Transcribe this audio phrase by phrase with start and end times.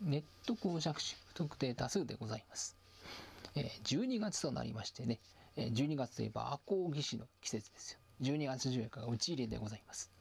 [0.00, 2.76] ネット公爵種不特定多数でございます。
[3.56, 5.18] えー、12月となりましてね、
[5.56, 7.98] えー、12月といえば赤穂義士の季節ですよ。
[8.22, 10.12] 12月14日が討ち入れでございます。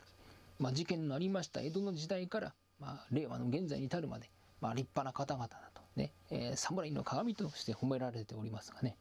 [0.60, 4.30] まあ、事件のありました江戸の時代から、まあ、令和の現在に至るまで、
[4.62, 8.96] まあ、立派な方々だとね、えー、侍の鏡として褒められておりますがね。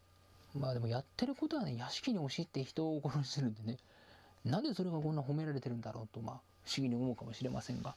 [0.54, 3.78] まあでもやってることはね、屋敷に押し入って人を殺してるんでね、
[4.44, 7.94] なぜそれがこんな褒められてるんだろうと、まあ、不思議に思うかもしれませんが、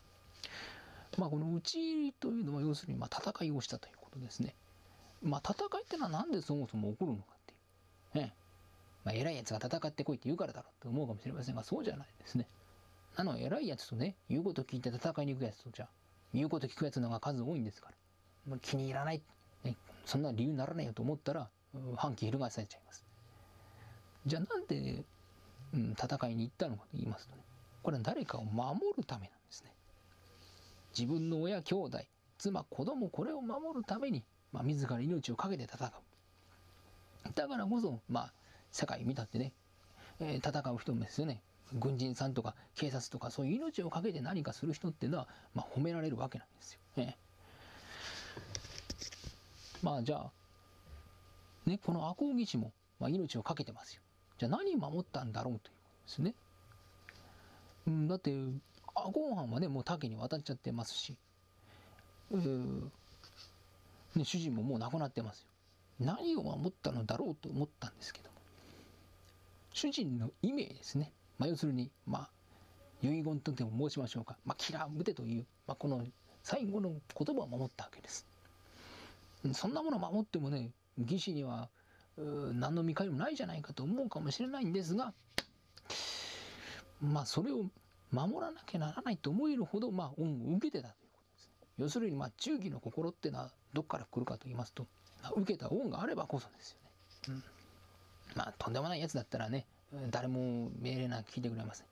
[1.19, 4.55] まあ、この討ち入りというのは要するにまあ戦いをしたということですね。
[5.21, 7.54] まあ、戦いってのは何でそもそも起こるのかって
[8.19, 8.25] いう。
[8.25, 8.33] ね。
[9.04, 12.47] まあ、偉い奴が戦ってこいって言うからだろうと思うかもしれませんが、そうじゃないですね。
[13.15, 15.89] あの、偉い奴とね、言うこと聞いて戦いに行く奴とじゃ
[16.33, 17.95] 言うこと聞く奴の方が数多いんですから。
[18.47, 19.21] もう気に入らない、
[19.64, 19.75] ね。
[20.06, 21.50] そんな理由にならないよと思ったら、
[21.97, 23.06] 反旗翻されちゃいます。
[24.25, 25.04] じゃあなんで、
[25.73, 27.43] うん、戦いに行ったのかと言いますとね、
[27.83, 29.39] これは誰かを守るためなん。
[30.98, 32.00] 自分の親、兄弟、
[32.38, 35.92] 妻、子供、これを守るために、まあ、自ら命を懸けて戦う。
[37.36, 38.34] だからこそ、まあ、
[38.72, 39.52] 世界見たってね、
[40.20, 41.42] えー、戦う人もですよね。
[41.73, 46.80] 軍人さんとか警察とかそういう命を懸けて何かする人っていうのは、まあ、褒められるわけなんですよ。
[46.98, 47.16] え、
[49.84, 50.31] まあじゃあ、
[51.70, 54.02] ね、この赤穂義士も、まあ、命を懸けてますよ。
[54.40, 56.34] じゃあ何守ったんだろうということですね。
[57.88, 58.31] うん、だって、
[59.10, 61.18] 赤穂藩はね、もう竹に渡っちゃってますし、
[62.32, 62.90] えー、
[64.16, 65.48] ね、主人ももう亡くなってますよ。
[66.00, 68.36] 何を守ったのだろうと思ったんですけども、
[69.74, 71.12] 主人の意味ですね。
[71.38, 72.30] まあ、要するに、まあ、
[73.02, 74.38] 遺言とでも申しましょうか。
[74.46, 76.06] まあ、キラームテという、まあ、この
[76.44, 78.26] 最後の言葉を守ったわけです。
[79.54, 81.70] そんなものを守ってもね、義士には
[82.18, 85.14] 何の見返りもないじゃないかと思うかもしれないんですが、
[87.02, 87.66] まあ、それを
[88.12, 94.88] 守らなきゃならないと思えるほど、まあ、恩を受けてたということです、要するに、まあ、忠義の心っていうのはどっから来るかと言いますと、
[95.36, 96.90] 受けた恩があればこそですよね。
[97.30, 97.44] うん。
[98.36, 99.66] まあ、とんでもないやつだったらね、
[100.12, 101.88] 誰も命令なんか聞いてくれません。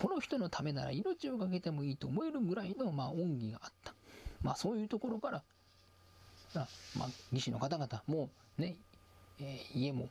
[0.00, 3.94] この人のためなら命を懸けてもいいと思えるぐらいの、まあ、恩義があった。
[4.42, 5.42] まあ、そういうところから、
[6.54, 6.62] ま
[7.04, 8.76] あ、義士の方々もね、
[9.40, 10.08] えー、家も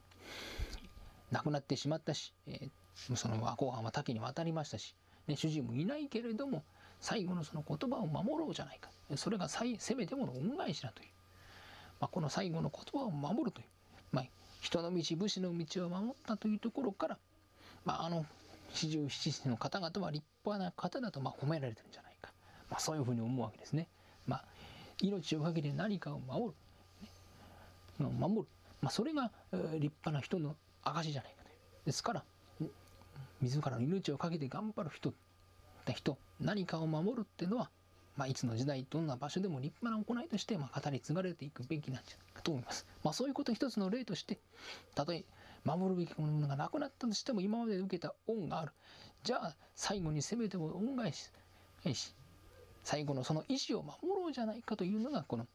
[1.32, 2.70] なくなってしまったし、えー、
[3.16, 4.96] その後半は多岐に渡りましたし、
[5.28, 6.64] ね、主人もいないけれども、
[7.00, 8.90] 最後のその言葉を守ろうじゃないか。
[9.16, 11.10] それがせめてもの恩返しだという。
[12.00, 13.68] まあ、この最後の言葉を守るという。
[14.12, 14.26] まあ、
[14.62, 17.18] 人の道、武士の道を守ったというところから、
[17.86, 18.26] まあ、あの、
[18.74, 22.32] 四十七士の方々は立派な方だとまあ褒められてるんじゃないか。
[22.70, 23.88] まあ、そういうふうに思うわけですね。
[24.28, 24.46] まあ、
[25.02, 26.54] 命をかけて何かを守
[28.00, 28.06] る。
[28.06, 28.48] ね、守る。
[28.82, 31.56] まあ、それが立派な人の証じゃないかという。
[31.86, 32.24] ですから、
[33.42, 35.14] 自らの命をかけて頑張る人、
[35.94, 37.70] 人、何かを守るっていうのは、
[38.16, 42.86] まあ、いつの時代、どんな場所でも立派な行いとして、まあ、語り継がれていくべきなんじゃないかと思います。
[43.04, 44.40] まあ、そういうこと一つの例として、
[44.94, 45.24] たとえ
[45.64, 48.72] 守るべきものがなくなったとしても、今まで受けた恩がある。
[49.24, 51.32] じゃあ、最後にせめても恩返し、
[52.84, 55.48] 最後のその意志を守ろうじゃないかというのが、この、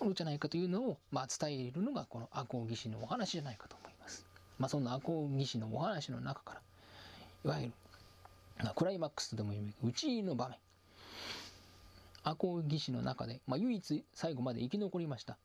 [0.00, 4.26] 守ろうじゃないかというのを、まあ、伝えるのが、この赤穂義士のお話じゃないかと思います。
[4.58, 6.62] まあ、そんな赤穂義士のお話の中から、
[7.44, 7.72] いわゆる、
[8.74, 10.58] クライマックスとでも言うべき、打ち入りの場面。
[12.24, 15.36] 赤穂義士の中で、まあ、唯一最後まで生き残りました。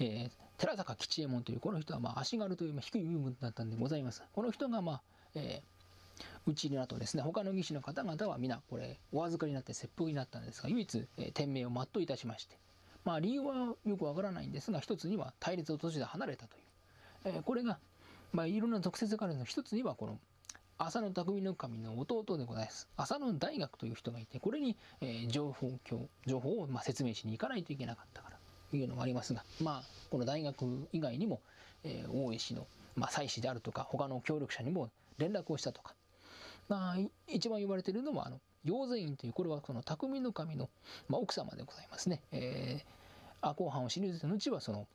[0.00, 4.22] えー、寺坂吉右衛門というこの人は、まあ、足軽という、低い身分だったんでございます。
[4.32, 5.02] この人が、まあ、
[5.34, 12.58] えー、うちの後ですね、他の義士の方々は皆、これ、お預かりになって切腹になったんですが、唯一、えー、天命を全ういたしまして、
[13.04, 16.62] まあ、理由はよくわからないんですが、一つには対立を閉じて離れたという。
[17.26, 17.78] えー、これが、
[18.32, 20.18] まあ、いろんな特説があるんですが、一つには、この、
[20.76, 22.88] 浅野匠の神の弟でございます。
[22.96, 28.38] 浅野大学という人がいて、これに、えー、情報教、情報を、まあ、説明しに行かないといけなかったから
[28.70, 31.40] というのがありますが、まあ、この大学以外にも、
[31.84, 35.94] えー、大石の、まあ、祭司であるとか、他の協力者にも連絡をしたとか、
[36.68, 36.96] まあ、
[37.28, 40.70] 一番言われているのは、あの、陽善院という、これはその匠の神の、
[41.08, 42.20] まあ、奥様でございますね。
[42.32, 44.88] えー、赤穂藩を退いた後は、その、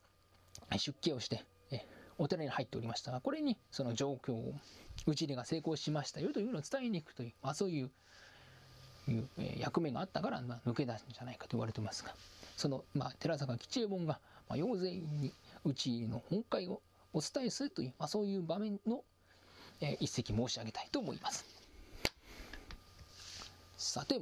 [0.77, 1.79] 出家をして、えー、
[2.17, 4.53] お寺に入っておりましたが、これにその状況を
[5.09, 7.91] 討ち入れが成功しましたよというのを伝えに行くという、まあ、そういう
[9.09, 9.27] いう、
[9.57, 12.13] 役目があったから、まあ、抜け出すんじゃないかと言われてますが、
[12.57, 15.33] その、まあ、寺坂吉右衛門が、まあ、要勢に
[15.65, 16.81] 打ち入れの本会を
[17.13, 19.03] お伝えするという、まあ、そういう場面の、
[19.81, 21.45] えー、一席申し上げたいと思います。
[23.77, 24.19] さて、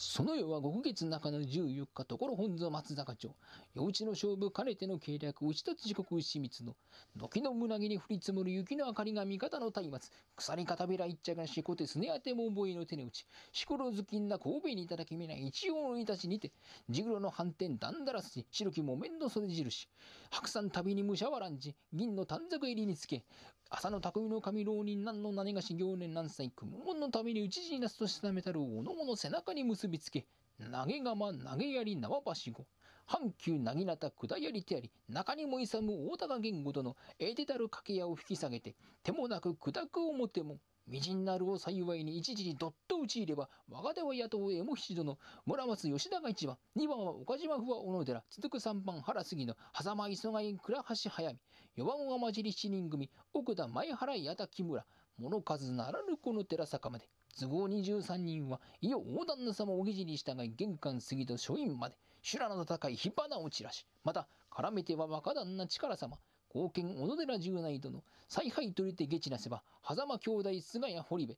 [0.00, 3.34] その世は五月中の十四日、所本座松坂町。
[3.74, 6.76] 夜打ちの勝負兼ねての計略、打ち立つ時刻牛光の。
[7.16, 9.98] 時の胸毛に降り積もる雪の明かりが味方の松明。
[10.36, 13.26] 鎖片びら一着がしこてすねあても覚えの手に打ち。
[13.50, 16.52] しころずきんな神戸にいただきみな一応のいたちにて。
[16.88, 19.88] 地黒の反転だんだらすし、白き木綿の袖印。
[20.30, 23.24] 白山旅に武者はらんじ、銀の短冊襟につけ。
[23.70, 30.26] 朝の匠の神浪人何の何が修行年何歳雲門のために討ち死になすとしためたるおのおの背中に結びつけ
[30.58, 32.66] 投げ釜投げやり縄橋子
[33.06, 40.58] 阪急なぎなた下やり手あり中にも勇む大高言語殿えでたる掛け屋を引き下げて手もなく砕く表も
[40.88, 51.38] みじんなるを幸いに一時にどっと打ち入れば我が手は野党へも七殿村松吉田が一番二番は岡島不は小野寺続く三番原杉の狭間磯貝倉橋早見
[51.76, 54.86] 四番は混じり七人組奥田前原矢田木村
[55.18, 57.08] 物数ならぬこの寺坂まで
[57.38, 66.18] 都合二十三人はいよ大旦那様をおぎじに従い玄関過ぎと書院まで修羅の戦い火花を散らしまた絡めては若旦那力様
[66.54, 71.36] 貢献小野寺十内殿采配取りて下地なせば狭間兄弟菅谷堀部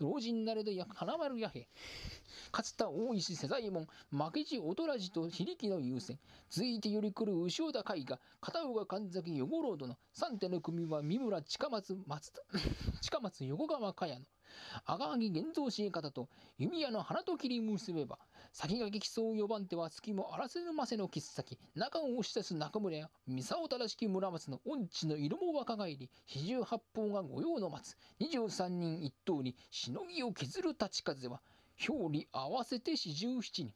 [0.00, 1.66] 老人なれどや花丸弥平
[2.52, 6.18] 勝田大石世左衛門負けじ音らじと非力の優先
[6.50, 12.42] 続いてより来る牛尾田海が片岡神崎横郎殿三手の組は三村近松松田
[13.00, 14.20] 近松横川茅野
[14.84, 16.28] 赤萩玄三氏方と
[16.58, 18.18] 弓矢の花と切り結べば
[18.52, 21.58] 先駆け競う四番手は月も荒らせぬませの切っ先。
[21.74, 26.10] 中を押し出す中村や三竿正しき村松の音痴の色も若返り。
[26.26, 27.96] 四十八方が御用の松。
[28.18, 31.40] 二十三人一等にしのぎを削る立ち風は。
[31.88, 33.74] 表裏合わせて四十七人。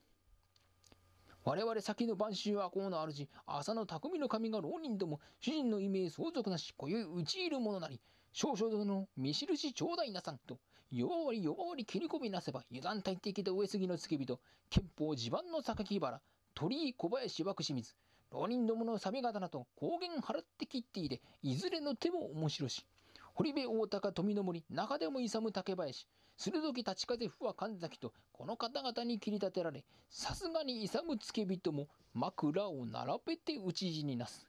[1.44, 5.20] 我々先の晩秋はこうの主朝の匠の神が浪人ども。
[5.40, 6.74] 主人の異名相続なし。
[6.76, 8.00] 今宵討ち入る者なり。
[8.32, 10.58] 少々殿の見印頂戴なさんと。
[10.94, 16.20] 弱り弱り切り込みなせば油断大敵で上杉の付け人憲法地盤の榊原
[16.54, 17.94] 鳥居小林枠清水
[18.30, 22.84] 浪人どもの錆刀と高原払って切っていれいずれの手も面白し
[23.32, 26.06] 堀部大高富の森中でも勇む竹林
[26.36, 34.46] 鋭き立ち風不破神崎とこの方々に切り立てられさすがに勇む付け人も枕を並べて討ち死になす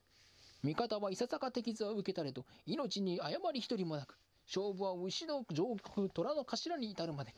[0.61, 4.17] 味方はいささか敵図を受けたれと命に誤り一人もなく
[4.47, 7.33] 勝負は牛の上空虎の頭に至るまで。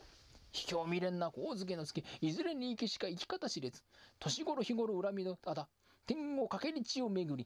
[0.56, 3.84] 卑怯未練な神付の助いずれに生きしか生き方知れず
[4.19, 5.68] 年頃日頃恨みのあだ
[6.07, 7.46] 天をかけり地を巡り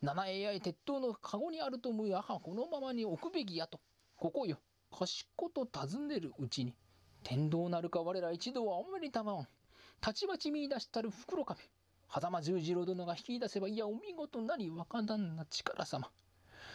[0.00, 3.80] 七 AI 鉄塔の籠にあると思うやはこのままに置くべきやと。
[4.16, 4.58] ここよ
[4.90, 6.74] 賢と尋ねるうちに
[7.22, 9.48] 天道なるか我ら一同はおめりたまん。
[10.00, 11.60] たちまち見出したる袋亀
[12.10, 16.10] 狭間十次郎殿が引き出せばいやお見事なり若旦那力様。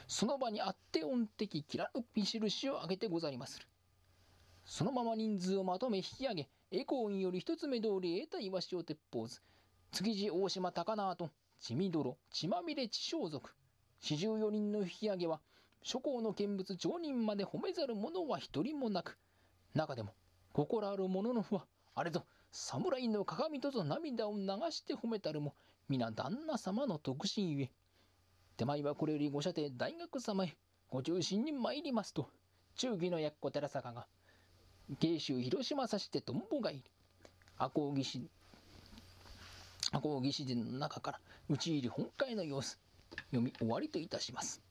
[0.08, 3.68] その場にあって御敵きらぬ見印をあげてござりまする。
[4.66, 9.42] そのまま人数をまとめ引き上げ栄光院より一つ目通り得た岩塩鉄砲図
[9.92, 13.54] 築地大島高縄と血みどろ血まみれ地装族
[14.00, 15.42] 四十四人の引き上げは
[15.84, 19.18] 諸侯の見物町人まで褒めざる者は一人もなく
[19.74, 20.14] 中でも
[20.54, 21.66] 心ある者の不は
[21.96, 25.56] あれぞ侍の鏡とぞ涙を流して褒めたるも
[25.90, 27.72] 皆旦那様の特進ゆえ
[28.62, 30.56] 手前はこれよりご射程大学様へ
[30.92, 32.30] ご中心に参りますと
[32.76, 34.06] 忠義のやっこ寺坂が
[35.00, 36.84] 慶州広島さしてとんぼ返り
[37.58, 38.30] 赤穂義士
[39.92, 41.20] 赤穂義士の中から
[41.50, 42.78] 討ち入り本会の様子
[43.32, 44.62] 読み終わりといたします。